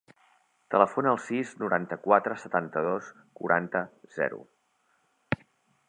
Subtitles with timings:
[0.75, 3.85] Telefona al sis, noranta-quatre, setanta-dos, quaranta,
[4.19, 4.43] zero.